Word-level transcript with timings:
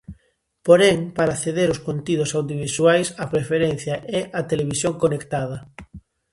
Porén, 0.67 0.97
para 1.15 1.35
acceder 1.35 1.67
aos 1.69 1.83
contidos 1.87 2.33
audiovisuais 2.37 3.07
a 3.23 3.25
preferencia 3.33 3.95
é 4.19 4.21
a 4.39 4.41
televisión 4.51 4.93
conectada. 5.03 5.57